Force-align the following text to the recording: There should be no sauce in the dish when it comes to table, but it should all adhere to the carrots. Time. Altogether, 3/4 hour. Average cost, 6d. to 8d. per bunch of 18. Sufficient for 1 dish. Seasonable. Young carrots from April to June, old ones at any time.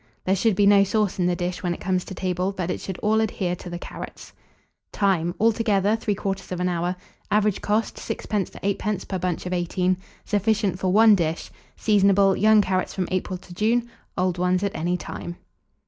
There 0.25 0.35
should 0.35 0.55
be 0.55 0.65
no 0.65 0.83
sauce 0.83 1.19
in 1.19 1.27
the 1.27 1.35
dish 1.35 1.61
when 1.61 1.75
it 1.75 1.79
comes 1.79 2.03
to 2.05 2.15
table, 2.15 2.51
but 2.51 2.71
it 2.71 2.81
should 2.81 2.97
all 3.03 3.21
adhere 3.21 3.55
to 3.57 3.69
the 3.69 3.77
carrots. 3.77 4.33
Time. 4.91 5.35
Altogether, 5.39 5.95
3/4 5.95 6.67
hour. 6.67 6.95
Average 7.29 7.61
cost, 7.61 7.97
6d. 7.97 8.49
to 8.53 8.59
8d. 8.61 9.07
per 9.07 9.19
bunch 9.19 9.45
of 9.45 9.53
18. 9.53 9.97
Sufficient 10.25 10.79
for 10.79 10.91
1 10.91 11.13
dish. 11.13 11.51
Seasonable. 11.77 12.35
Young 12.35 12.61
carrots 12.63 12.95
from 12.95 13.07
April 13.11 13.37
to 13.37 13.53
June, 13.53 13.87
old 14.17 14.39
ones 14.39 14.63
at 14.63 14.75
any 14.75 14.97
time. 14.97 15.37